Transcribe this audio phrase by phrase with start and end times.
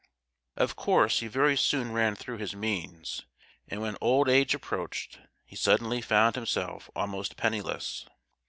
[0.55, 3.27] Of course he very soon ran through his means,
[3.67, 8.07] and when old age approached, he suddenly found himself almost penniless.